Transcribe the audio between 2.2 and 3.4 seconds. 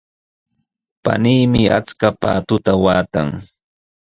paatuta waatan.